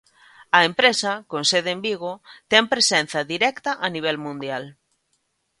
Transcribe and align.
A 0.57 0.59
empresa, 0.69 1.11
con 1.31 1.41
sede 1.51 1.69
en 1.75 1.79
Vigo, 1.87 2.13
ten 2.51 2.63
presenza 2.73 3.19
directa 3.33 3.71
a 3.85 3.87
nivel 3.95 4.17
mundial. 4.25 4.63